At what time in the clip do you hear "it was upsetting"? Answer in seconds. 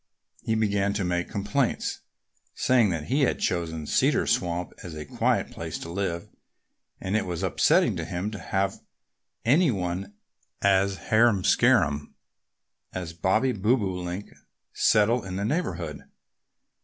7.15-7.95